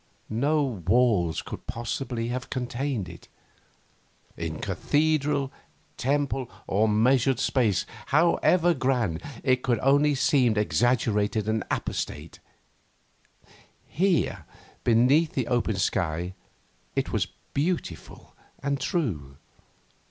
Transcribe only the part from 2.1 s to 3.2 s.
have contained